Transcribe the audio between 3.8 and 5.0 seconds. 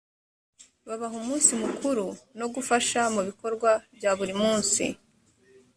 bya buri munsi